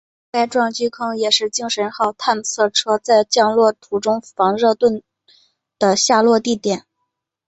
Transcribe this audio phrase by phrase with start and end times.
[0.31, 5.03] 该撞击坑也是精神号探测车在降落途中防热盾
[5.77, 6.87] 的落下地点。